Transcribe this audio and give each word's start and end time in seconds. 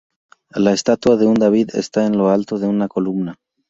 La 0.55 0.71
estatua 0.73 1.15
de 1.15 1.27
un 1.27 1.35
"David" 1.35 1.75
está 1.75 2.07
en 2.07 2.17
lo 2.17 2.31
alto 2.31 2.57
de 2.57 2.65
una 2.65 2.87
columna. 2.87 3.35